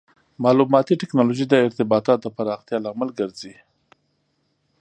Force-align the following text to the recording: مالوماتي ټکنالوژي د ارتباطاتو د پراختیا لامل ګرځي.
مالوماتي 0.43 0.93
ټکنالوژي 1.01 1.45
د 1.49 1.53
ارتباطاتو 1.67 2.27
د 2.31 2.33
پراختیا 2.37 2.77
لامل 2.85 3.09
ګرځي. 3.19 3.53